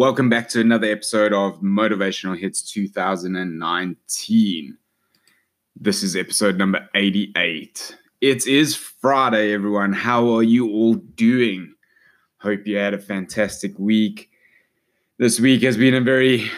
[0.00, 4.78] Welcome back to another episode of Motivational Hits 2019.
[5.76, 7.98] This is episode number 88.
[8.22, 9.92] It is Friday, everyone.
[9.92, 11.74] How are you all doing?
[12.38, 14.30] Hope you had a fantastic week.
[15.18, 16.50] This week has been a very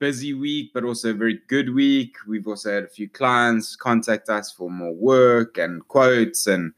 [0.00, 2.16] busy week, but also a very good week.
[2.26, 6.72] We've also had a few clients contact us for more work and quotes, and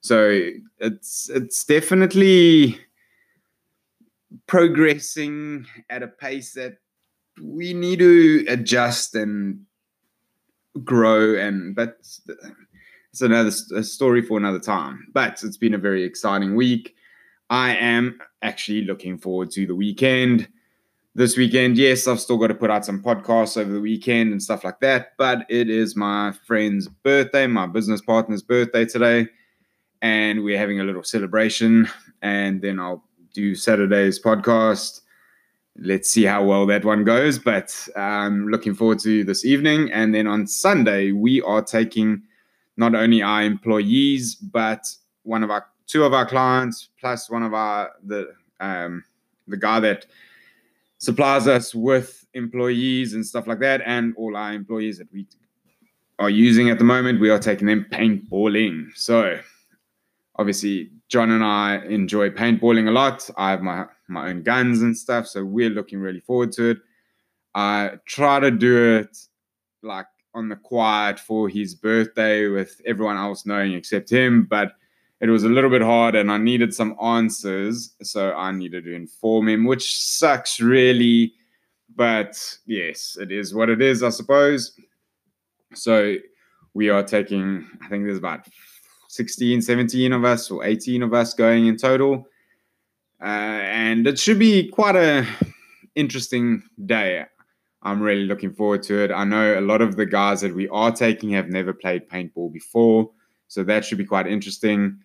[0.00, 0.48] so
[0.78, 2.78] it's it's definitely
[4.46, 6.78] progressing at a pace that
[7.40, 9.64] we need to adjust and
[10.84, 11.98] grow and but
[13.10, 15.08] it's another story for another time.
[15.12, 16.94] But it's been a very exciting week.
[17.48, 20.48] I am actually looking forward to the weekend.
[21.16, 24.40] This weekend yes i've still got to put out some podcasts over the weekend and
[24.40, 29.26] stuff like that but it is my friend's birthday my business partner's birthday today
[30.02, 31.88] and we're having a little celebration
[32.22, 33.02] and then i'll
[33.32, 35.00] do Saturday's podcast.
[35.78, 37.38] Let's see how well that one goes.
[37.38, 39.90] But I'm looking forward to this evening.
[39.92, 42.22] And then on Sunday, we are taking
[42.76, 44.86] not only our employees, but
[45.22, 49.04] one of our two of our clients, plus one of our the um,
[49.48, 50.06] the guy that
[50.98, 55.26] supplies us with employees and stuff like that, and all our employees that we
[56.18, 58.88] are using at the moment, we are taking them paintballing.
[58.94, 59.40] So
[60.36, 63.28] obviously John and I enjoy paintballing a lot.
[63.36, 66.78] I have my my own guns and stuff, so we're looking really forward to it.
[67.54, 69.18] I try to do it
[69.82, 74.72] like on the quiet for his birthday with everyone else knowing except him, but
[75.20, 78.94] it was a little bit hard and I needed some answers, so I needed to
[78.94, 81.34] inform him, which sucks really,
[81.94, 84.78] but yes, it is what it is, I suppose.
[85.74, 86.16] So
[86.72, 88.46] we are taking, I think there's about
[89.10, 92.28] 16, 17 of us or 18 of us going in total.
[93.20, 95.26] Uh, and it should be quite a
[95.96, 97.24] interesting day.
[97.82, 99.10] I'm really looking forward to it.
[99.10, 102.52] I know a lot of the guys that we are taking have never played paintball
[102.52, 103.10] before,
[103.48, 105.00] so that should be quite interesting.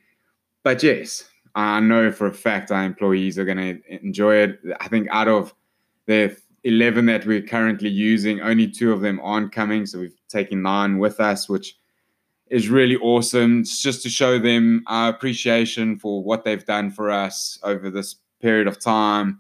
[0.64, 4.60] But yes, I know for a fact our employees are going to enjoy it.
[4.82, 5.52] I think out of
[6.06, 10.62] the 11 that we're currently using, only two of them aren't coming, so we've taken
[10.62, 11.76] nine with us, which
[12.50, 13.62] is really awesome.
[13.62, 18.16] It's just to show them our appreciation for what they've done for us over this
[18.42, 19.40] period of time.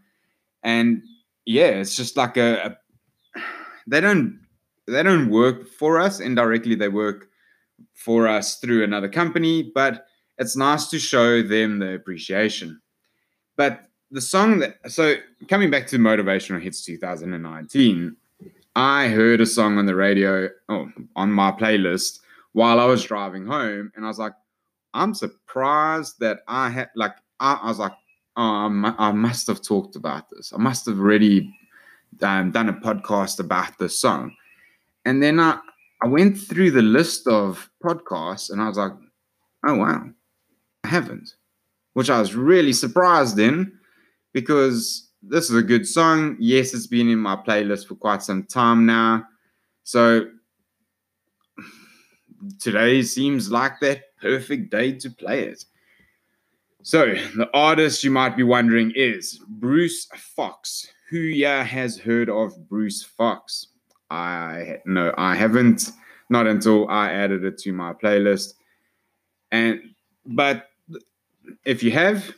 [0.64, 1.04] And
[1.46, 2.78] yeah, it's just like a,
[3.36, 3.42] a
[3.88, 4.40] they don't
[4.88, 6.76] they don't work for us indirectly.
[6.76, 7.30] They work
[7.94, 10.08] for us through another company, but
[10.38, 12.82] it's nice to show them the appreciation.
[13.56, 15.16] But the song that so
[15.48, 18.16] coming back to motivational hits 2019,
[18.76, 22.20] I heard a song on the radio, oh, on my playlist
[22.56, 24.32] while I was driving home, and I was like,
[24.94, 27.12] I'm surprised that I had like
[27.42, 27.92] I, I was like,
[28.38, 30.54] oh, I must have talked about this.
[30.54, 31.54] I must have already
[32.22, 34.34] um, done a podcast about this song,
[35.04, 35.60] and then I
[36.02, 38.94] I went through the list of podcasts, and I was like,
[39.68, 40.10] oh wow,
[40.86, 41.36] I haven't,
[41.92, 43.78] which I was really surprised in
[44.32, 46.38] because this is a good song.
[46.40, 49.26] Yes, it's been in my playlist for quite some time now.
[49.84, 50.30] So
[52.60, 55.66] today seems like that perfect day to play it.
[56.84, 60.88] So, the artist you might be wondering is Bryce Fox.
[61.10, 63.68] Who yeah has heard of Bryce Fox?
[64.10, 65.92] I no, I haven't.
[66.30, 68.56] Not until I added it to my playlist.
[69.52, 69.80] And
[70.26, 70.70] but
[71.66, 72.34] if you have,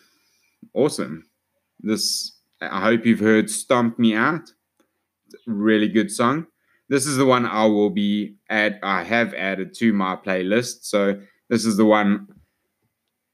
[0.73, 1.25] awesome.
[1.79, 4.51] This I hope you've heard Stomp Me Out.
[5.45, 6.47] Really good song
[6.89, 10.83] this is the one I will be add I have added to my playlist.
[10.85, 12.27] So this is the one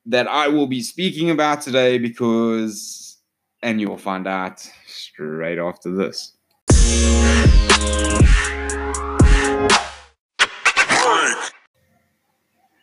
[0.06, 3.18] that I will be speaking about today because
[3.62, 6.36] and you'll find out straight after this.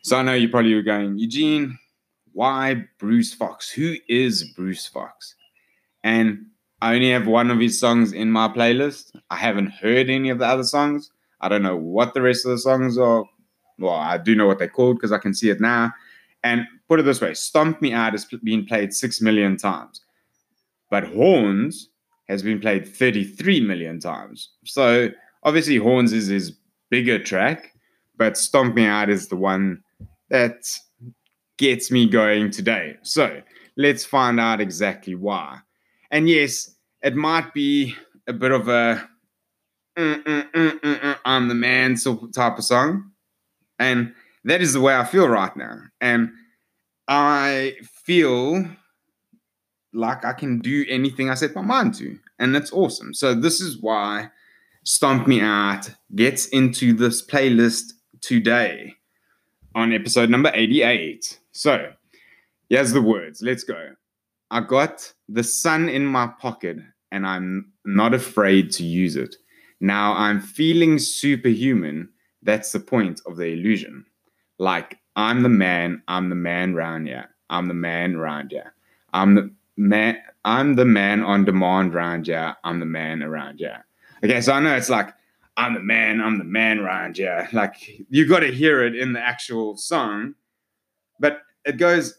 [0.03, 1.79] So I know you probably going, Eugene,
[2.33, 3.71] why Bryce Fox?
[3.71, 5.35] Who is Bryce Fox?
[6.03, 6.47] And
[6.83, 9.13] I only have one of his songs in my playlist.
[9.31, 11.11] I haven't heard any of the other songs.
[11.41, 13.25] I don't know what the rest of the songs are.
[13.79, 15.93] Well, I do know what they're called because I can see it now.
[16.43, 20.01] And put it this way Stomp Me Out has been played 6 million times,
[20.91, 21.91] but Horns
[22.29, 24.51] has been played 33 million times.
[24.65, 25.11] So
[25.43, 26.53] obviously, Horns is his
[26.89, 27.75] bigger track,
[28.17, 29.83] but Stomp Me Out is the one
[30.31, 30.65] that
[31.59, 32.97] gets me going today.
[33.03, 33.43] So
[33.77, 35.59] let's find out exactly why.
[36.11, 37.95] And yes, it might be
[38.27, 39.09] a bit of a
[39.97, 41.97] mm, mm, mm, I'm the man
[42.35, 43.13] type of song.
[43.79, 44.15] And
[44.45, 45.79] that is the way I feel right now.
[46.01, 46.31] And
[47.09, 48.65] I feel
[49.93, 52.19] like I can do anything I set my mind to.
[52.39, 53.13] and that's awesome.
[53.13, 54.31] So this is why
[54.85, 58.95] Stomp Me Out gets into this playlist today
[59.75, 61.39] on episode number 88.
[61.53, 61.93] So
[62.69, 63.43] here's the words.
[63.43, 63.91] Let's go.
[64.51, 66.79] I got the sun in my pocket
[67.13, 69.37] and I'm not afraid to use it.
[69.81, 72.09] Now I'm feeling superhuman.
[72.43, 74.05] That's the point of the illusion.
[74.59, 77.31] Like, I'm the man, I'm the man round here.
[77.49, 78.75] I'm the man round here.
[79.13, 82.57] I'm the man, I'm the man on demand round here.
[82.65, 83.85] I'm the man around here.
[84.23, 85.13] Okay, so I know it's like,
[85.57, 87.49] I'm the man, I'm the man round here.
[87.53, 90.35] Like, you got to hear it in the actual song.
[91.19, 92.15] But it goes,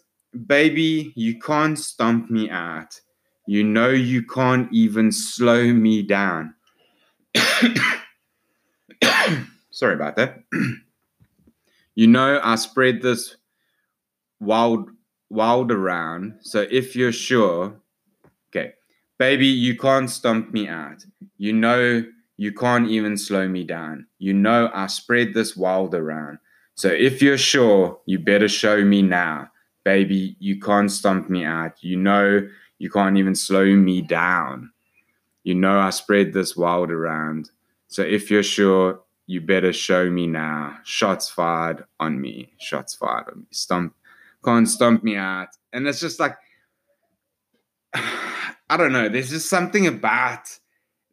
[0.47, 2.99] Baby, you can't stomp me out.
[3.47, 6.53] You know you can't even slow me down.
[9.71, 10.43] Sorry about that.
[11.95, 13.35] you know I spread this
[14.39, 14.89] wild
[15.29, 16.35] wild around.
[16.41, 17.75] So if you're sure,
[18.49, 18.73] okay,
[19.17, 21.05] baby, you can't stomp me out.
[21.37, 22.03] You know
[22.37, 24.07] you can't even slow me down.
[24.17, 26.39] You know I spread this wild around.
[26.75, 29.49] So if you're sure, you better show me now.
[29.83, 31.83] Baby, you can't stomp me out.
[31.83, 32.47] You know
[32.77, 34.71] you can't even slow me down.
[35.43, 37.51] You know I spread this wild around.
[37.87, 40.77] So if you're sure, you better show me now.
[40.83, 42.53] Shots fired on me.
[42.59, 43.45] Shots fired on me.
[43.51, 43.93] Stump
[44.43, 45.49] can't stump me out.
[45.71, 46.35] And it's just like
[47.93, 49.09] I don't know.
[49.09, 50.57] There's just something about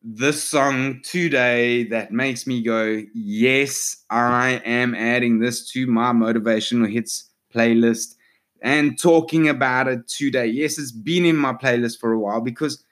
[0.03, 6.91] this song today that makes me go, yes, I am adding this to my motivational
[6.91, 8.15] hits playlist
[8.62, 10.46] and talking about it today.
[10.46, 12.84] Yes, it's been in my playlist for a while because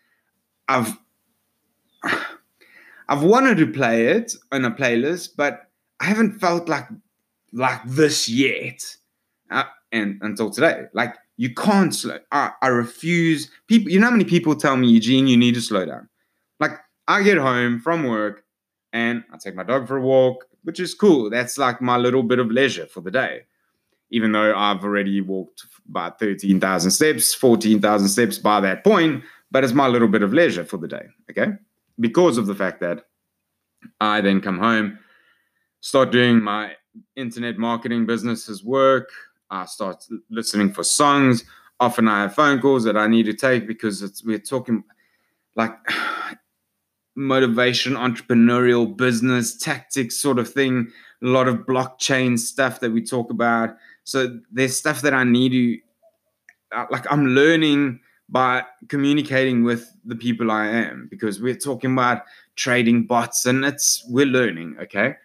[0.68, 0.96] I've
[3.08, 5.70] I've wanted to play it on a playlist, but
[6.00, 6.88] I haven't felt like
[7.52, 8.96] like this yet.
[9.50, 12.18] Uh, and until today, like you can't slow.
[12.32, 13.50] I, I refuse.
[13.68, 16.08] People, you know how many people tell me, Eugene, you need to slow down.
[16.60, 16.72] Like
[17.08, 18.44] I get home from work
[18.92, 21.30] and I take my dog for a walk, which is cool.
[21.30, 23.42] That's like my little bit of leisure for the day.
[24.10, 29.72] Even though I've already walked about 13,000 steps, 14,000 steps by that point, but it's
[29.72, 31.06] my little bit of leisure for the day.
[31.30, 31.52] Okay
[32.00, 33.06] because of the fact that
[34.00, 34.98] I then come home,
[35.80, 36.72] start doing my
[37.14, 39.10] internet marketing business's work.
[39.50, 41.44] I start listening for songs.
[41.78, 44.82] Often I have phone calls that I need to take because we're talking
[45.54, 45.74] like
[47.16, 50.90] motivation, entrepreneurial business, tactics sort of thing.
[51.22, 53.76] A lot of blockchain stuff that we talk about.
[54.06, 55.78] So there's stuff that I need to
[56.76, 62.22] uh, like I'm learning by communicating with the people I am because we're talking about
[62.54, 65.16] trading bots and it's we're learning, okay?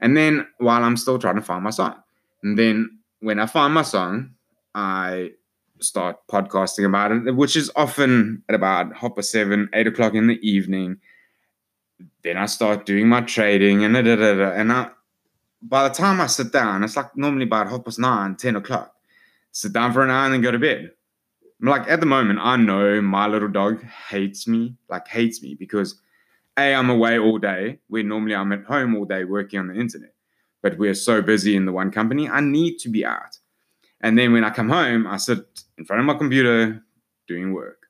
[0.00, 1.94] And then while I'm still trying to find my song.
[2.42, 4.30] And then when I find my song,
[4.74, 5.32] I
[5.80, 10.38] start podcasting about it, which is often at about hopper seven, eight o'clock in the
[10.46, 10.98] evening.
[12.22, 14.90] Then I start doing my trading and da, da, da, da, and I
[15.62, 18.92] by the time I sit down, it's like normally about hopper nine, 10 o'clock.
[19.52, 20.92] Sit down for an hour and then go to bed
[21.60, 26.00] like at the moment, I know my little dog hates me, like hates me because
[26.58, 29.74] A, I'm away all day, where normally I'm at home all day working on the
[29.74, 30.12] internet.
[30.62, 33.38] But we're so busy in the one company, I need to be out.
[34.00, 35.38] And then when I come home, I sit
[35.78, 36.82] in front of my computer
[37.26, 37.86] doing work.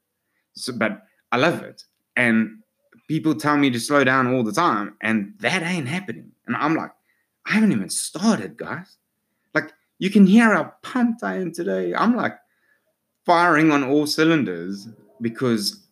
[0.54, 1.02] So, but
[1.32, 1.82] I love it.
[2.16, 2.62] And
[3.08, 6.32] people tell me to slow down all the time, and that ain't happening.
[6.46, 6.92] And I'm like,
[7.46, 8.96] I haven't even started, guys.
[9.54, 11.94] Like, you can hear how pumped I am today.
[11.94, 12.36] I'm like,
[13.26, 14.88] firing on all cylinders
[15.20, 15.82] because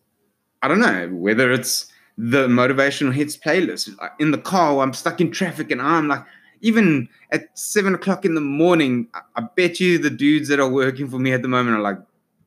[0.63, 4.79] I don't know whether it's the motivational hits playlist in the car.
[4.79, 6.25] I'm stuck in traffic and I'm like,
[6.61, 11.11] even at seven o'clock in the morning, I, bet you the dudes that are working
[11.11, 11.99] for me at the moment are like,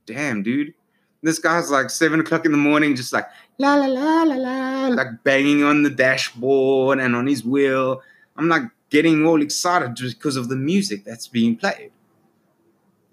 [0.05, 0.73] damn, dude.
[1.21, 3.25] This guy's like seven o'clock in the morning, just like
[3.57, 8.01] la la la la la, like banging on the dashboard and on his wheel.
[8.37, 11.91] I'm like getting all excited because of the music that's being played.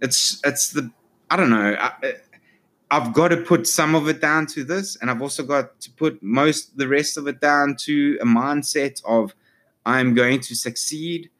[0.00, 0.90] It's it's the
[1.30, 1.76] I don't know.
[1.78, 2.14] I,
[2.90, 5.90] I've got to put some of it down to this, and I've also got to
[5.92, 9.34] put most the rest of it down to a mindset of
[9.86, 11.30] I'm going to succeed.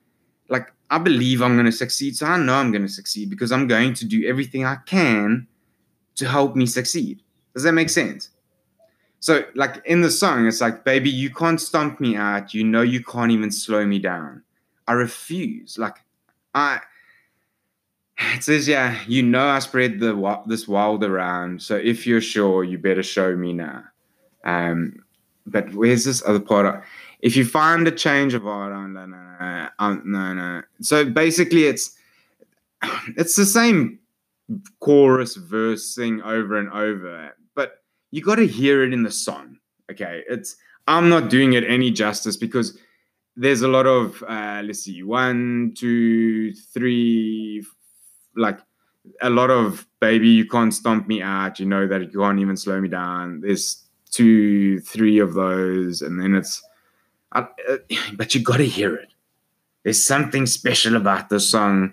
[0.48, 3.52] Like I believe I'm going to succeed, so I know I'm going to succeed because
[3.52, 5.46] I'm going to do everything I can
[6.16, 7.22] to help me succeed.
[7.52, 8.30] Does that make sense?
[9.24, 12.52] So, like in the song, it's like, baby, you can't stomp me out.
[12.52, 14.42] You know you can't even slow me down.
[14.86, 15.78] I refuse.
[15.78, 15.96] Like,
[16.54, 16.80] I
[18.18, 22.64] it says, yeah, you know I spread the this wild around, so if you're sure,
[22.64, 23.84] you better show me now.
[24.44, 25.02] Um,
[25.46, 26.84] but where's this other part?
[27.20, 30.62] If you find a change of heart, oh, no, no, no, um, no, no.
[30.82, 31.96] So basically, it's
[33.16, 34.00] it's the same
[34.80, 37.34] chorus verse thing over and over,
[38.14, 39.58] you got to hear it in the song.
[39.90, 40.54] Okay, it's
[40.86, 42.78] I'm not doing it any justice because
[43.36, 47.66] there's a lot of uh, let's see, one, two, three,
[48.36, 48.60] like
[49.20, 51.58] a lot of baby, you can't stomp me out.
[51.58, 53.40] You know that you can't even slow me down.
[53.40, 56.62] There's two, three of those, and then it's,
[57.32, 57.78] uh, uh,
[58.14, 59.08] but you got to hear it.
[59.82, 61.92] There's something special about the song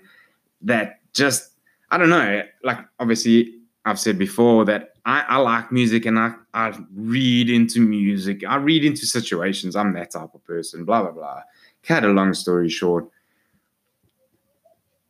[0.60, 1.50] that just
[1.90, 2.44] I don't know.
[2.62, 7.80] Like obviously, I've said before that I, I like music and I, I read into
[7.80, 8.44] music.
[8.46, 9.74] I read into situations.
[9.74, 10.84] I'm that type of person.
[10.84, 11.42] Blah blah blah.
[11.82, 13.08] Cut a long story short.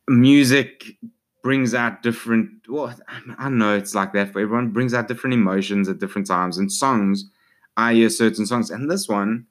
[0.07, 0.97] Music
[1.43, 2.95] brings out different well
[3.37, 6.71] i know it's like that for everyone brings out different emotions at different times and
[6.71, 7.29] songs
[7.75, 9.45] i hear certain songs and this one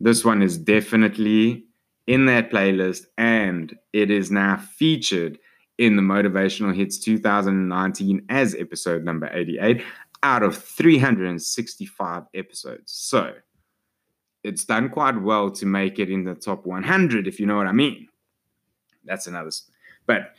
[0.00, 1.64] this one is definitely
[2.08, 5.38] in that playlist and it is now featured
[5.78, 9.82] in the motivational hits 2019 as episode number 88
[10.22, 13.32] out of 365 episodes so
[14.42, 17.66] it's done quite well to make it in the top 100 if you know what
[17.66, 18.08] i mean
[19.04, 19.50] that's another
[20.06, 20.34] but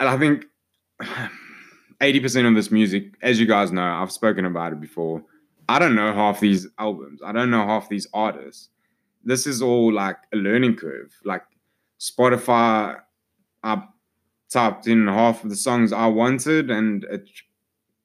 [0.00, 0.44] I think
[2.00, 5.22] 80% of this music, as you guys know, I've spoken about it before.
[5.68, 7.20] I don't know half these albums.
[7.24, 8.68] I don't know half these artists.
[9.24, 11.14] This is all like a learning curve.
[11.24, 11.42] Like
[11.98, 13.00] Spotify,
[13.62, 13.82] I
[14.50, 17.28] typed in half of the songs I wanted, and it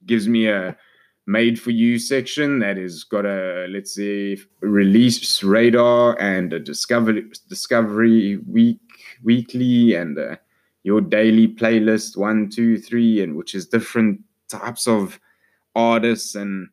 [0.05, 0.77] gives me a
[1.25, 7.23] made for you section that has got a let's say release radar and a discovery
[7.47, 8.77] discovery week
[9.23, 10.38] weekly and a
[10.83, 14.19] your daily playlist one two three and which is different
[14.50, 15.17] types of
[15.75, 16.35] artists.
[16.35, 16.67] And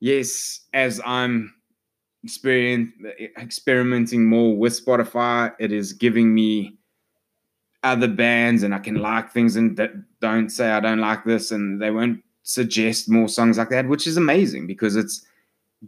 [0.00, 1.52] yes as i'm
[3.38, 6.76] experimenting more with spotify it is giving me
[7.82, 9.90] other bands and i can like things and that
[10.20, 14.06] don't say i don't like this and they won't suggest more songs like that which
[14.06, 15.24] is amazing because it's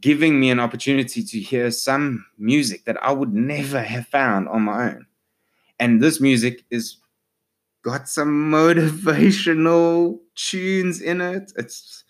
[0.01, 4.63] giving me an opportunity to hear some music that i would never have found on
[4.63, 5.07] my own
[5.79, 6.99] and this music is
[7.83, 11.53] got some motivational tunes in it.
[11.57, 12.05] It's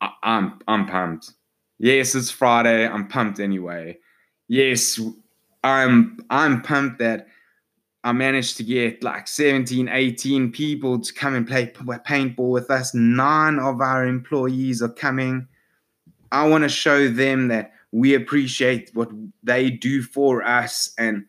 [0.00, 1.32] I, I'm I'm pumped.
[1.78, 2.86] Yes, it's Friday.
[2.86, 3.98] I'm pumped anyway.
[4.48, 5.00] Yes,
[5.64, 7.26] I'm I'm pumped that
[8.08, 12.94] I managed to get like 17, 18 people to come and play paintball with us.
[12.94, 15.46] Nine of our employees are coming.
[16.32, 19.10] I want to show them that we appreciate what
[19.42, 21.26] they do for us and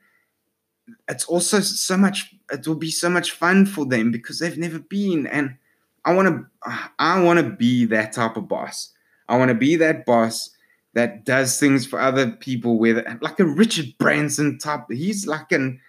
[1.10, 4.80] it's also so much it will be so much fun for them because they've never
[4.80, 5.56] been and
[6.04, 8.92] i want to i want to be that type of boss
[9.30, 10.50] i want to be that boss
[10.96, 15.80] that does things for other people with like a richard branson type he's like an,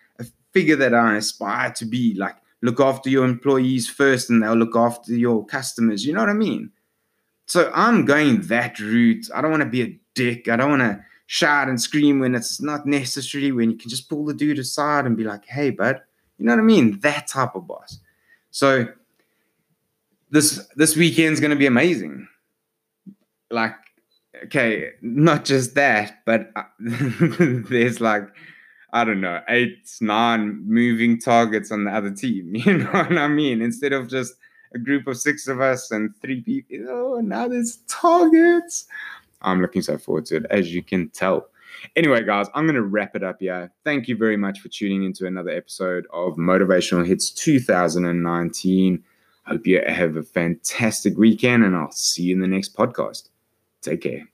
[0.52, 4.76] figure that i aspire to be like look after your employees first and they'll look
[4.76, 6.70] after your customers you know what i mean
[7.46, 10.82] so i'm going that route i don't want to be a dick i don't want
[10.82, 14.58] to shout and scream when it's not necessary, when you can just pull the dude
[14.58, 16.02] aside and be like, hey, bud,
[16.38, 16.98] you know what I mean?
[17.00, 18.00] That type of boss.
[18.50, 18.88] So
[20.28, 22.26] this this weekend's gonna be amazing.
[23.48, 23.76] Like,
[24.46, 28.28] okay, not just that, but uh, there's like
[28.92, 32.54] I don't know, eight, nine moving targets on the other team.
[32.54, 33.62] You know what I mean?
[33.62, 34.34] Instead of just
[34.74, 38.86] a group of six of us and three people, oh, now there's targets.
[39.42, 41.48] I'm looking so forward to it, as you can tell.
[41.96, 43.72] Anyway, guys, I'm going to wrap it up here.
[43.84, 49.02] Thank you very much for tuning into another episode of Motivational Hits 2019.
[49.46, 53.28] Hope you have a fantastic weekend, and I'll see you in the next podcast.
[53.82, 54.28] Take care.